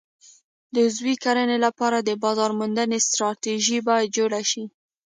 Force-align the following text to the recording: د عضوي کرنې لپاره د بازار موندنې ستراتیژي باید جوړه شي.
د 0.73 0.75
عضوي 0.87 1.15
کرنې 1.23 1.57
لپاره 1.65 1.97
د 2.01 2.09
بازار 2.23 2.51
موندنې 2.59 2.99
ستراتیژي 3.07 3.79
باید 3.87 4.13
جوړه 4.17 4.41
شي. 4.51 4.63